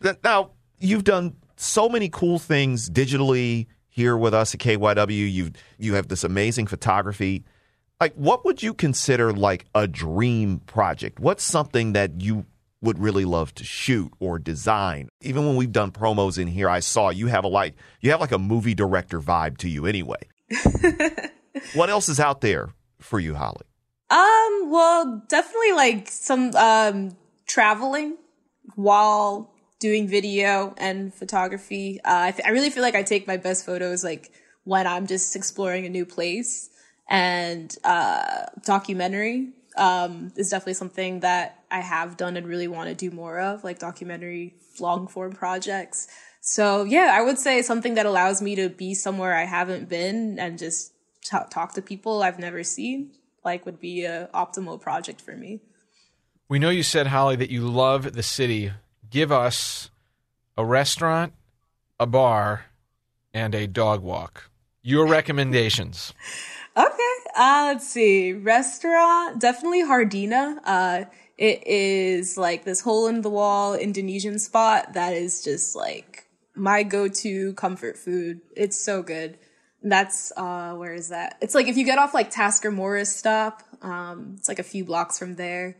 that. 0.00 0.18
Now 0.22 0.50
you've 0.78 1.04
done 1.04 1.36
so 1.56 1.88
many 1.88 2.08
cool 2.08 2.38
things 2.38 2.90
digitally 2.90 3.66
here 3.88 4.16
with 4.16 4.34
us 4.34 4.54
at 4.54 4.60
KYW. 4.60 5.32
You 5.32 5.50
you 5.78 5.94
have 5.94 6.08
this 6.08 6.24
amazing 6.24 6.66
photography. 6.66 7.44
Like, 8.00 8.14
what 8.14 8.44
would 8.44 8.62
you 8.62 8.74
consider 8.74 9.32
like 9.32 9.66
a 9.74 9.86
dream 9.86 10.60
project? 10.60 11.18
What's 11.18 11.42
something 11.42 11.94
that 11.94 12.20
you 12.20 12.44
would 12.82 12.98
really 12.98 13.24
love 13.24 13.54
to 13.54 13.64
shoot 13.64 14.12
or 14.20 14.38
design? 14.38 15.08
Even 15.22 15.46
when 15.46 15.56
we've 15.56 15.72
done 15.72 15.92
promos 15.92 16.38
in 16.38 16.46
here, 16.46 16.68
I 16.68 16.80
saw 16.80 17.08
you 17.08 17.28
have 17.28 17.44
a 17.44 17.48
like 17.48 17.74
you 18.00 18.10
have 18.10 18.20
like 18.20 18.32
a 18.32 18.38
movie 18.38 18.74
director 18.74 19.20
vibe 19.20 19.56
to 19.58 19.68
you. 19.68 19.86
Anyway, 19.86 20.20
what 21.74 21.88
else 21.88 22.10
is 22.10 22.20
out 22.20 22.42
there 22.42 22.68
for 23.00 23.18
you, 23.18 23.32
Holli? 23.32 23.62
Um, 24.10 24.70
well, 24.70 25.24
definitely 25.28 25.72
like 25.72 26.08
some 26.08 26.54
um 26.54 27.16
traveling. 27.46 28.18
while 28.74 29.52
doing 29.78 30.08
video 30.08 30.74
and 30.78 31.14
photography. 31.14 32.00
Uh, 32.02 32.32
I, 32.44 32.50
really 32.50 32.70
feel 32.70 32.82
like 32.82 32.94
I 32.94 33.02
take 33.02 33.26
my 33.26 33.36
best 33.36 33.66
photos 33.66 34.02
like 34.02 34.32
when 34.64 34.86
I'm 34.86 35.06
just 35.06 35.36
exploring 35.36 35.84
a 35.84 35.90
new 35.90 36.06
place 36.06 36.70
and 37.08 37.76
uh, 37.84 38.46
documentary 38.64 39.50
um, 39.76 40.32
is 40.36 40.50
definitely 40.50 40.74
something 40.74 41.20
that 41.20 41.64
I 41.70 41.80
have 41.80 42.16
done 42.16 42.36
and 42.36 42.46
really 42.46 42.68
want 42.68 42.88
to 42.88 42.94
do 42.94 43.14
more 43.14 43.38
of, 43.38 43.64
like 43.64 43.78
documentary 43.78 44.54
long 44.80 45.06
form 45.06 45.32
projects. 45.32 46.08
So 46.40 46.84
yeah, 46.84 47.10
I 47.12 47.22
would 47.22 47.38
say 47.38 47.62
something 47.62 47.94
that 47.94 48.06
allows 48.06 48.40
me 48.40 48.54
to 48.56 48.68
be 48.68 48.94
somewhere 48.94 49.34
I 49.34 49.44
haven't 49.44 49.88
been 49.88 50.38
and 50.38 50.58
just 50.58 50.92
t- 51.22 51.36
talk 51.50 51.74
to 51.74 51.82
people 51.82 52.22
I've 52.22 52.38
never 52.38 52.62
seen, 52.62 53.12
like 53.44 53.66
would 53.66 53.80
be 53.80 54.04
a 54.04 54.28
optimal 54.34 54.80
project 54.80 55.20
for 55.20 55.36
me. 55.36 55.60
We 56.48 56.58
know 56.58 56.70
you 56.70 56.84
said, 56.84 57.08
Holly, 57.08 57.36
that 57.36 57.50
you 57.50 57.68
love 57.68 58.12
the 58.12 58.22
city. 58.22 58.72
Give 59.10 59.32
us 59.32 59.90
a 60.56 60.64
restaurant, 60.64 61.32
a 61.98 62.06
bar, 62.06 62.66
and 63.34 63.54
a 63.54 63.66
dog 63.66 64.02
walk. 64.02 64.48
Your 64.82 65.06
recommendations. 65.06 66.14
Okay. 66.76 67.14
Uh, 67.34 67.72
let's 67.72 67.88
see. 67.88 68.32
Restaurant, 68.34 69.40
definitely 69.40 69.82
Hardena. 69.82 70.58
Uh, 70.64 71.04
it 71.38 71.66
is 71.66 72.36
like 72.36 72.64
this 72.64 72.80
hole 72.80 73.06
in 73.06 73.22
the 73.22 73.30
wall 73.30 73.74
Indonesian 73.74 74.38
spot 74.38 74.92
that 74.94 75.14
is 75.14 75.42
just 75.42 75.74
like 75.74 76.28
my 76.54 76.82
go-to 76.82 77.54
comfort 77.54 77.96
food. 77.96 78.40
It's 78.56 78.78
so 78.78 79.02
good. 79.02 79.38
That's, 79.82 80.32
uh, 80.36 80.74
where 80.74 80.94
is 80.94 81.10
that? 81.10 81.36
It's 81.40 81.54
like 81.54 81.68
if 81.68 81.76
you 81.76 81.84
get 81.84 81.98
off 81.98 82.12
like 82.12 82.30
Tasker 82.30 82.70
Morris 82.70 83.14
stop, 83.14 83.62
um, 83.82 84.34
it's 84.38 84.48
like 84.48 84.58
a 84.58 84.64
few 84.64 84.84
blocks 84.84 85.18
from 85.18 85.36
there. 85.36 85.76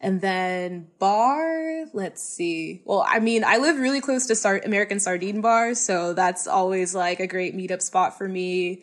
And 0.00 0.20
then 0.20 0.88
bar, 0.98 1.84
let's 1.92 2.22
see. 2.22 2.82
Well, 2.84 3.04
I 3.06 3.20
mean, 3.20 3.44
I 3.44 3.58
live 3.58 3.78
really 3.78 4.00
close 4.00 4.26
to 4.26 4.34
Sar- 4.34 4.62
American 4.64 4.98
Sardine 4.98 5.40
Bar, 5.40 5.74
so 5.74 6.12
that's 6.12 6.48
always 6.48 6.92
like 6.92 7.20
a 7.20 7.28
great 7.28 7.56
meetup 7.56 7.82
spot 7.82 8.18
for 8.18 8.28
me. 8.28 8.82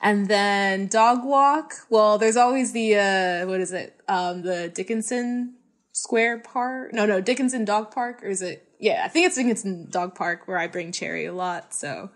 And 0.00 0.28
then 0.28 0.86
dog 0.86 1.24
walk. 1.24 1.74
Well, 1.90 2.18
there's 2.18 2.36
always 2.36 2.72
the 2.72 2.96
uh 2.96 3.46
what 3.46 3.60
is 3.60 3.72
it? 3.72 4.00
Um 4.08 4.42
the 4.42 4.68
Dickinson 4.68 5.54
Square 5.92 6.40
Park. 6.40 6.92
No, 6.92 7.06
no, 7.06 7.20
Dickinson 7.20 7.64
Dog 7.64 7.90
Park 7.90 8.22
or 8.22 8.28
is 8.28 8.42
it? 8.42 8.64
Yeah, 8.78 9.02
I 9.04 9.08
think 9.08 9.26
it's 9.26 9.36
Dickinson 9.36 9.88
Dog 9.90 10.14
Park 10.14 10.46
where 10.46 10.58
I 10.58 10.68
bring 10.68 10.92
Cherry 10.92 11.24
a 11.24 11.32
lot. 11.32 11.74
So, 11.74 12.10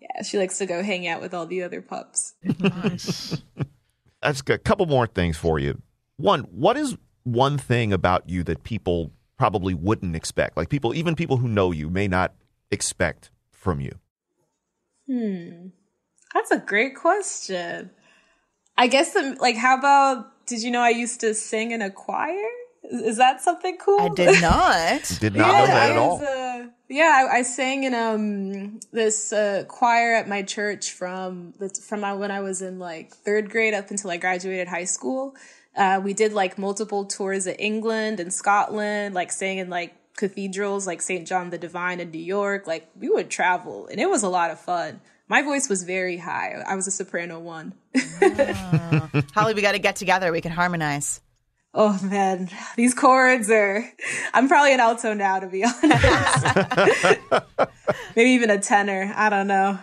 yeah, 0.00 0.22
she 0.22 0.38
likes 0.38 0.58
to 0.58 0.66
go 0.66 0.82
hang 0.82 1.06
out 1.06 1.20
with 1.20 1.32
all 1.32 1.46
the 1.46 1.62
other 1.62 1.80
pups. 1.80 2.34
That's 4.22 4.42
a 4.48 4.58
couple 4.58 4.86
more 4.86 5.06
things 5.06 5.36
for 5.36 5.58
you. 5.58 5.80
One, 6.16 6.40
what 6.50 6.76
is 6.76 6.96
one 7.22 7.56
thing 7.56 7.92
about 7.92 8.28
you 8.28 8.42
that 8.44 8.64
people 8.64 9.12
probably 9.38 9.74
wouldn't 9.74 10.16
expect? 10.16 10.56
Like 10.56 10.68
people, 10.68 10.94
even 10.94 11.14
people 11.14 11.36
who 11.36 11.48
know 11.48 11.70
you, 11.70 11.88
may 11.88 12.08
not 12.08 12.34
expect 12.70 13.30
from 13.52 13.80
you. 13.80 13.92
Hmm. 15.06 15.68
That's 16.34 16.50
a 16.50 16.58
great 16.58 16.94
question. 16.96 17.90
I 18.76 18.86
guess 18.86 19.12
the 19.12 19.36
like 19.40 19.56
how 19.56 19.78
about 19.78 20.46
did 20.46 20.62
you 20.62 20.70
know 20.70 20.80
I 20.80 20.90
used 20.90 21.20
to 21.20 21.34
sing 21.34 21.72
in 21.72 21.82
a 21.82 21.90
choir? 21.90 22.48
Is, 22.84 23.02
is 23.02 23.16
that 23.18 23.40
something 23.40 23.76
cool? 23.78 24.00
I 24.00 24.08
did 24.08 24.40
not. 24.42 25.18
Did 25.20 25.34
not 25.34 25.48
know 25.48 25.66
that 25.66 25.82
I 25.82 25.90
at 25.90 25.96
all. 25.96 26.18
was, 26.18 26.22
uh, 26.26 26.66
yeah, 26.88 27.28
I, 27.30 27.38
I 27.38 27.42
sang 27.42 27.84
in 27.84 27.94
um 27.94 28.80
this 28.92 29.32
uh, 29.32 29.64
choir 29.68 30.14
at 30.14 30.28
my 30.28 30.42
church 30.42 30.92
from 30.92 31.54
the, 31.58 31.68
from 31.68 32.00
my, 32.00 32.14
when 32.14 32.30
I 32.30 32.40
was 32.40 32.62
in 32.62 32.78
like 32.78 33.14
third 33.14 33.50
grade 33.50 33.74
up 33.74 33.90
until 33.90 34.10
I 34.10 34.16
graduated 34.16 34.68
high 34.68 34.84
school. 34.84 35.34
Uh, 35.76 36.00
we 36.02 36.12
did 36.14 36.32
like 36.32 36.58
multiple 36.58 37.04
tours 37.04 37.46
of 37.46 37.54
England 37.58 38.18
and 38.18 38.32
Scotland, 38.32 39.14
like 39.14 39.30
sang 39.30 39.58
in 39.58 39.70
like 39.70 39.94
cathedrals 40.16 40.86
like 40.86 41.00
St. 41.00 41.26
John 41.26 41.50
the 41.50 41.58
Divine 41.58 42.00
in 42.00 42.10
New 42.10 42.18
York. 42.18 42.66
Like 42.66 42.88
we 42.98 43.08
would 43.08 43.30
travel, 43.30 43.86
and 43.86 44.00
it 44.00 44.08
was 44.08 44.22
a 44.22 44.28
lot 44.28 44.50
of 44.50 44.58
fun. 44.58 45.00
My 45.30 45.42
voice 45.42 45.68
was 45.68 45.84
very 45.84 46.16
high. 46.16 46.60
I 46.66 46.74
was 46.74 46.88
a 46.88 46.90
soprano 46.90 47.38
one. 47.38 47.72
Holli, 47.94 49.54
we 49.54 49.62
got 49.62 49.72
to 49.72 49.78
get 49.78 49.94
together. 49.94 50.32
We 50.32 50.40
can 50.40 50.50
harmonize. 50.50 51.20
Oh 51.72 51.96
man, 52.02 52.50
these 52.74 52.94
chords 52.94 53.48
are. 53.48 53.88
I'm 54.34 54.48
probably 54.48 54.74
an 54.74 54.80
alto 54.80 55.14
now, 55.14 55.38
to 55.38 55.46
be 55.46 55.62
honest. 55.82 57.20
Maybe 58.16 58.30
even 58.30 58.50
a 58.50 58.58
tenor. 58.58 59.12
I 59.14 59.30
don't 59.30 59.46
know. 59.46 59.78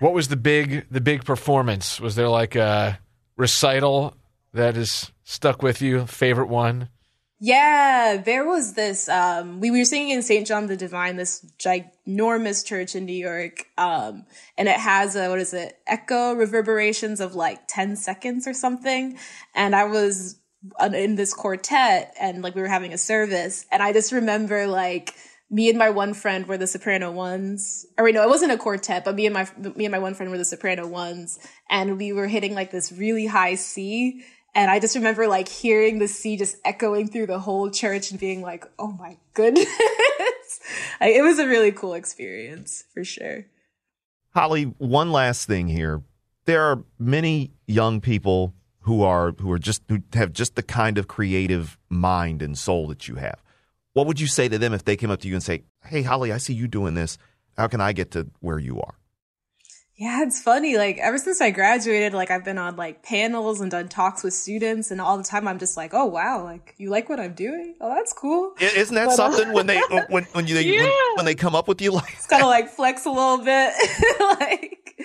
What 0.00 0.12
was 0.12 0.28
the 0.28 0.36
big 0.36 0.84
the 0.90 1.00
big 1.00 1.24
performance? 1.24 1.98
Was 1.98 2.14
there 2.14 2.28
like 2.28 2.54
a 2.54 2.98
recital 3.34 4.14
that 4.52 4.76
is 4.76 5.10
stuck 5.24 5.62
with 5.62 5.80
you? 5.80 6.04
Favorite 6.06 6.48
one? 6.48 6.90
Yeah, 7.38 8.22
there 8.24 8.46
was 8.46 8.72
this. 8.72 9.08
Um, 9.10 9.60
we 9.60 9.70
were 9.70 9.84
singing 9.84 10.10
in 10.10 10.22
St. 10.22 10.46
John 10.46 10.68
the 10.68 10.76
Divine, 10.76 11.16
this 11.16 11.44
ginormous 11.58 12.64
church 12.64 12.94
in 12.94 13.04
New 13.04 13.12
York, 13.12 13.66
um, 13.76 14.24
and 14.56 14.68
it 14.68 14.78
has 14.78 15.16
a 15.16 15.28
what 15.28 15.38
is 15.38 15.52
it? 15.52 15.78
Echo 15.86 16.32
reverberations 16.32 17.20
of 17.20 17.34
like 17.34 17.68
ten 17.68 17.94
seconds 17.96 18.46
or 18.46 18.54
something. 18.54 19.18
And 19.54 19.76
I 19.76 19.84
was 19.84 20.38
in 20.94 21.16
this 21.16 21.34
quartet, 21.34 22.14
and 22.18 22.40
like 22.42 22.54
we 22.54 22.62
were 22.62 22.68
having 22.68 22.94
a 22.94 22.98
service, 22.98 23.66
and 23.70 23.82
I 23.82 23.92
just 23.92 24.12
remember 24.12 24.66
like 24.66 25.12
me 25.50 25.68
and 25.68 25.78
my 25.78 25.90
one 25.90 26.14
friend 26.14 26.46
were 26.46 26.58
the 26.58 26.66
soprano 26.66 27.12
ones. 27.12 27.84
Or 27.98 28.04
wait, 28.04 28.14
no, 28.14 28.22
it 28.22 28.30
wasn't 28.30 28.52
a 28.52 28.56
quartet, 28.56 29.04
but 29.04 29.14
me 29.14 29.26
and 29.26 29.34
my 29.34 29.46
me 29.74 29.84
and 29.84 29.92
my 29.92 29.98
one 29.98 30.14
friend 30.14 30.30
were 30.32 30.38
the 30.38 30.44
soprano 30.46 30.86
ones, 30.86 31.38
and 31.68 31.98
we 31.98 32.14
were 32.14 32.28
hitting 32.28 32.54
like 32.54 32.70
this 32.70 32.92
really 32.92 33.26
high 33.26 33.56
C. 33.56 34.24
And 34.56 34.70
I 34.70 34.80
just 34.80 34.96
remember 34.96 35.28
like 35.28 35.48
hearing 35.48 35.98
the 35.98 36.08
sea 36.08 36.38
just 36.38 36.56
echoing 36.64 37.08
through 37.08 37.26
the 37.26 37.38
whole 37.38 37.70
church 37.70 38.10
and 38.10 38.18
being 38.18 38.40
like, 38.40 38.64
"Oh 38.78 38.90
my 38.90 39.18
goodness!" 39.34 39.68
like, 41.00 41.14
it 41.14 41.22
was 41.22 41.38
a 41.38 41.46
really 41.46 41.70
cool 41.70 41.92
experience 41.92 42.82
for 42.94 43.04
sure. 43.04 43.44
Holli, 44.34 44.74
one 44.78 45.12
last 45.12 45.46
thing 45.46 45.68
here. 45.68 46.02
There 46.46 46.62
are 46.62 46.82
many 46.98 47.52
young 47.66 48.00
people 48.00 48.54
who 48.80 49.02
are 49.02 49.32
who 49.32 49.52
are 49.52 49.58
just 49.58 49.82
who 49.90 49.98
have 50.14 50.32
just 50.32 50.54
the 50.56 50.62
kind 50.62 50.96
of 50.96 51.06
creative 51.06 51.78
mind 51.90 52.40
and 52.40 52.56
soul 52.56 52.88
that 52.88 53.06
you 53.06 53.16
have. 53.16 53.42
What 53.92 54.06
would 54.06 54.20
you 54.20 54.26
say 54.26 54.48
to 54.48 54.56
them 54.56 54.72
if 54.72 54.86
they 54.86 54.96
came 54.96 55.10
up 55.10 55.20
to 55.20 55.28
you 55.28 55.34
and 55.34 55.42
say, 55.42 55.64
"Hey, 55.84 56.02
Holli, 56.02 56.32
I 56.32 56.38
see 56.38 56.54
you 56.54 56.66
doing 56.66 56.94
this. 56.94 57.18
How 57.58 57.66
can 57.66 57.82
I 57.82 57.92
get 57.92 58.10
to 58.12 58.28
where 58.40 58.58
you 58.58 58.80
are?" 58.80 58.94
Yeah, 59.98 60.22
it's 60.24 60.42
funny. 60.42 60.76
Like 60.76 60.98
ever 60.98 61.16
since 61.16 61.40
I 61.40 61.50
graduated, 61.50 62.12
like 62.12 62.30
I've 62.30 62.44
been 62.44 62.58
on 62.58 62.76
like 62.76 63.02
panels 63.02 63.62
and 63.62 63.70
done 63.70 63.88
talks 63.88 64.22
with 64.22 64.34
students, 64.34 64.90
and 64.90 65.00
all 65.00 65.16
the 65.16 65.24
time 65.24 65.48
I'm 65.48 65.58
just 65.58 65.74
like, 65.74 65.94
oh 65.94 66.04
wow, 66.04 66.44
like 66.44 66.74
you 66.76 66.90
like 66.90 67.08
what 67.08 67.18
I'm 67.18 67.32
doing? 67.32 67.76
Oh, 67.80 67.94
that's 67.94 68.12
cool. 68.12 68.52
Isn't 68.60 68.94
that 68.94 69.06
But, 69.06 69.12
uh, 69.12 69.16
something 69.16 69.52
when 69.54 69.66
they 69.66 69.80
when 70.10 70.24
when 70.24 70.46
you 70.46 70.54
they, 70.54 70.70
when, 70.70 70.92
when 71.16 71.24
they 71.24 71.34
come 71.34 71.54
up 71.54 71.66
with 71.66 71.80
you 71.80 71.92
like 71.92 72.12
It's 72.12 72.26
kind 72.26 72.42
of 72.42 72.48
like 72.48 72.68
flex 72.68 73.06
a 73.06 73.10
little 73.10 73.38
bit, 73.38 73.72
like. 74.20 75.00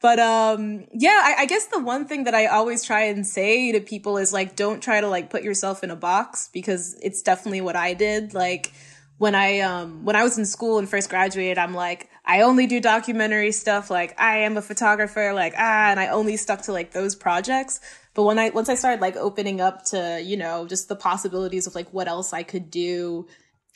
But 0.00 0.18
um, 0.18 0.86
yeah, 0.92 1.20
I, 1.22 1.42
I 1.42 1.46
guess 1.46 1.66
the 1.66 1.78
one 1.78 2.06
thing 2.06 2.24
that 2.24 2.34
I 2.34 2.46
always 2.46 2.82
try 2.82 3.02
and 3.04 3.24
say 3.24 3.70
to 3.70 3.80
people 3.80 4.18
is 4.18 4.32
like, 4.32 4.56
don't 4.56 4.82
try 4.82 5.00
to 5.00 5.06
like 5.06 5.30
put 5.30 5.44
yourself 5.44 5.84
in 5.84 5.92
a 5.92 5.96
box 5.96 6.50
because 6.52 6.98
it's 7.00 7.22
definitely 7.22 7.60
what 7.60 7.76
I 7.76 7.94
did. 7.94 8.34
Like 8.34 8.72
when 9.18 9.36
I 9.36 9.60
um 9.60 10.04
when 10.04 10.16
I 10.16 10.24
was 10.24 10.36
in 10.36 10.46
school 10.46 10.78
and 10.78 10.88
first 10.88 11.08
graduated, 11.08 11.58
I'm 11.58 11.74
like, 11.74 12.10
I 12.32 12.40
only 12.40 12.66
do 12.66 12.80
documentary 12.80 13.52
stuff. 13.52 13.90
Like 13.90 14.18
I 14.18 14.38
am 14.38 14.56
a 14.56 14.62
photographer. 14.62 15.34
Like 15.34 15.52
ah, 15.58 15.90
and 15.90 16.00
I 16.00 16.06
only 16.06 16.38
stuck 16.38 16.62
to 16.62 16.72
like 16.72 16.92
those 16.92 17.14
projects. 17.14 17.78
But 18.14 18.22
when 18.22 18.38
I 18.38 18.48
once 18.48 18.70
I 18.70 18.74
started 18.74 19.02
like 19.02 19.16
opening 19.16 19.60
up 19.60 19.84
to 19.86 20.18
you 20.24 20.38
know 20.38 20.66
just 20.66 20.88
the 20.88 20.96
possibilities 20.96 21.66
of 21.66 21.74
like 21.74 21.92
what 21.92 22.08
else 22.08 22.32
I 22.32 22.42
could 22.42 22.70
do 22.70 23.26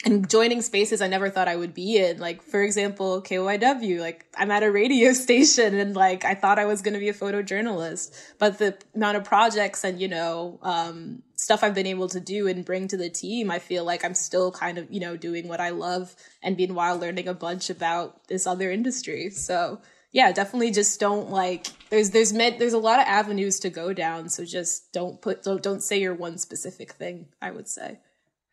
and 0.07 0.29
joining 0.31 0.63
spaces 0.63 1.03
I 1.03 1.09
never 1.09 1.29
thought 1.29 1.49
I 1.49 1.57
would 1.57 1.75
be 1.75 1.99
in. 1.99 2.19
Like, 2.19 2.43
for 2.43 2.63
example, 2.63 3.21
KYW, 3.21 4.01
like 4.01 4.25
I'm 4.37 4.51
at 4.51 4.63
a 4.63 4.71
radio 4.71 5.13
station 5.25 5.75
and 5.75 5.95
like 5.95 6.25
I 6.25 6.35
thought 6.35 6.59
I 6.59 6.65
was 6.65 6.81
going 6.81 6.95
to 6.95 7.01
be 7.01 7.11
a 7.11 7.15
photojournalist, 7.15 8.15
but 8.39 8.59
the 8.59 8.79
amount 8.95 9.19
of 9.19 9.25
projects 9.25 9.85
and, 9.85 10.01
you 10.01 10.09
know, 10.09 10.59
um, 10.63 11.23
stuff 11.37 11.63
I've 11.63 11.75
been 11.75 11.87
able 11.87 12.09
to 12.09 12.21
do 12.21 12.49
and 12.49 12.65
bring 12.65 12.89
to 12.89 12.97
the 12.97 13.11
team, 13.11 13.51
I 13.51 13.59
feel 13.59 13.85
like 13.85 14.05
I'm 14.05 14.15
still 14.15 14.51
kind 14.51 14.79
of, 14.79 14.91
you 14.91 15.01
know, 15.01 15.17
doing 15.17 15.49
what 15.49 15.61
I 15.61 15.71
love 15.71 16.15
and 16.43 16.57
meanwhile 16.57 16.99
learning 16.99 17.29
a 17.29 17.35
bunch 17.35 17.71
about 17.71 18.27
this 18.29 18.47
other 18.47 18.71
industry. 18.71 19.31
So 19.31 19.81
yeah, 20.13 20.33
definitely 20.33 20.71
just 20.71 20.99
don't 20.99 21.31
like, 21.31 21.67
there's, 21.91 22.11
there's 22.11 22.33
met, 22.33 22.59
there's 22.59 22.73
a 22.73 22.79
lot 22.79 23.01
of 23.01 23.07
avenues 23.07 23.61
to 23.61 23.71
go 23.71 23.93
down. 23.93 24.31
So 24.31 24.45
just 24.47 24.93
don't 24.93 25.21
put, 25.21 25.43
don't, 25.43 25.63
don't 25.63 25.83
say 25.83 26.01
you're 26.01 26.15
one 26.15 26.39
specific 26.39 26.93
thing, 26.93 27.27
I 27.41 27.51
would 27.51 27.69
say. 27.69 28.01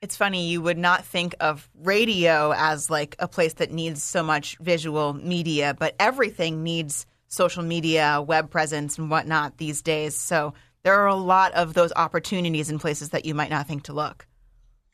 It's 0.02 0.18
funny, 0.18 0.50
you 0.50 0.62
would 0.62 0.78
not 0.78 1.06
think 1.06 1.34
of 1.40 1.70
radio 1.82 2.54
as 2.54 2.90
like 2.90 3.16
a 3.20 3.30
place 3.30 3.54
that 3.54 3.72
needs 3.72 4.04
so 4.04 4.22
much 4.22 4.58
visual 4.58 5.14
media, 5.14 5.74
but 5.80 5.96
everything 5.98 6.64
needs 6.64 7.06
social 7.30 7.64
media, 7.64 8.22
web 8.22 8.50
presence, 8.52 8.98
and 8.98 9.10
whatnot 9.10 9.58
these 9.58 9.82
days. 9.82 10.20
So 10.20 10.54
there 10.84 11.00
are 11.00 11.08
a 11.08 11.16
lot 11.16 11.54
of 11.54 11.74
those 11.74 11.92
opportunities 11.96 12.70
in 12.70 12.78
places 12.78 13.10
that 13.10 13.26
you 13.26 13.34
might 13.34 13.50
not 13.50 13.68
think 13.68 13.84
to 13.84 13.94
look. 13.94 14.28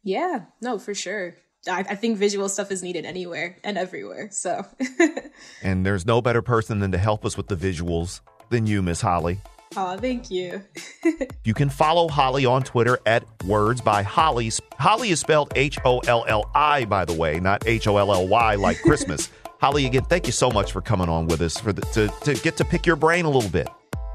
Yeah, 0.04 0.46
no, 0.62 0.80
for 0.80 0.94
sure. 0.94 1.36
I, 1.68 1.80
I 1.80 1.96
think 1.96 2.18
visual 2.18 2.48
stuff 2.48 2.72
is 2.72 2.82
needed 2.82 3.06
anywhere 3.06 3.58
and 3.64 3.78
everywhere. 3.78 4.30
So, 4.32 4.66
And 5.64 5.86
there's 5.86 6.06
no 6.06 6.22
better 6.22 6.42
person 6.42 6.80
than 6.80 6.92
to 6.94 6.98
help 6.98 7.26
us 7.26 7.36
with 7.36 7.48
the 7.48 7.56
visuals 7.56 8.22
than 8.50 8.66
you, 8.66 8.82
Miss 8.82 9.02
Holli. 9.02 9.40
Oh, 9.76 9.98
thank 9.98 10.32
you. 10.32 10.64
You 11.46 11.54
can 11.56 11.70
follow 11.70 12.08
Holli 12.10 12.48
on 12.48 12.62
Twitter 12.62 13.00
at 13.08 13.24
Words 13.44 13.82
by 13.82 14.04
Holli. 14.04 14.60
Holli 14.80 15.10
is 15.10 15.20
spelled 15.20 15.52
H 15.56 15.80
O 15.84 15.98
L 16.00 16.24
L 16.28 16.52
I, 16.54 16.86
by 16.86 17.06
the 17.06 17.14
way, 17.14 17.40
not 17.40 17.66
H 17.66 17.88
O 17.88 17.98
L 17.98 18.14
L 18.14 18.28
Y 18.28 18.56
like 18.56 18.80
Christmas. 18.84 19.30
Holli, 19.64 19.88
again, 19.88 20.04
thank 20.04 20.28
you 20.28 20.32
so 20.32 20.52
much 20.52 20.72
for 20.72 20.82
coming 20.82 21.10
on 21.10 21.26
with 21.26 21.42
us 21.42 21.58
for 21.58 21.74
the, 21.74 21.82
to, 21.94 22.08
to 22.22 22.36
get 22.44 22.56
to 22.58 22.66
pick 22.66 22.86
your 22.86 22.98
brain 22.98 23.26
a 23.26 23.30
little 23.30 23.50
bit. 23.50 23.68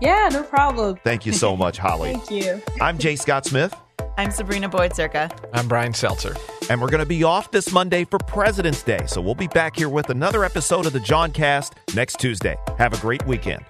Yeah, 0.04 0.28
no 0.32 0.42
problem. 0.42 0.98
Thank 1.02 1.24
you 1.24 1.32
so 1.32 1.56
much, 1.56 1.78
Holli. 1.78 2.12
Thank 2.26 2.30
you. 2.30 2.62
I'm 2.80 2.98
Jay 2.98 3.16
Scott 3.16 3.46
Smith, 3.46 3.74
I'm 4.16 4.30
Sabrina 4.30 4.68
Boyd 4.68 4.92
Surka. 4.92 5.30
I'm 5.52 5.66
Brian 5.66 5.92
Seltzer. 5.94 6.36
and 6.70 6.80
we're 6.80 6.90
going 6.90 7.02
to 7.02 7.06
be 7.08 7.24
off 7.24 7.50
this 7.50 7.72
Monday 7.72 8.04
for 8.04 8.18
President's 8.18 8.82
Day. 8.82 9.00
So 9.06 9.20
we'll 9.20 9.34
be 9.34 9.48
back 9.48 9.76
here 9.76 9.88
with 9.88 10.10
another 10.10 10.44
episode 10.44 10.86
of 10.86 10.92
the 10.92 11.00
Jawncast 11.00 11.72
next 11.94 12.20
Tuesday. 12.20 12.56
Have 12.78 12.92
a 12.92 12.98
great 12.98 13.26
weekend. 13.26 13.64